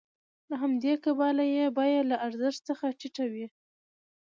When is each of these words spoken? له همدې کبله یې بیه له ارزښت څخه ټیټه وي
له 0.49 0.55
همدې 0.63 0.93
کبله 1.05 1.43
یې 1.55 1.65
بیه 1.77 2.01
له 2.11 2.15
ارزښت 2.27 2.59
څخه 2.69 2.85
ټیټه 2.99 3.25
وي 3.33 3.47